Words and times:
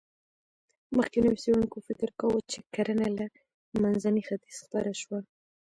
مخکېنو 0.97 1.39
څېړونکو 1.41 1.77
فکر 1.87 2.09
کاوه، 2.19 2.39
چې 2.51 2.59
کرنه 2.73 3.07
له 3.17 3.25
منځني 3.83 4.21
ختیځ 4.27 4.57
خپره 4.65 4.91
شوه. 5.01 5.19